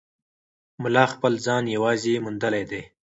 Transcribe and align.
ملا 0.83 1.03
خپل 1.13 1.33
ځان 1.45 1.63
یوازې 1.75 2.13
موندلی 2.25 2.63
دی. 2.71 2.81